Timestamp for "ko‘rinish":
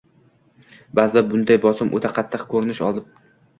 2.57-2.85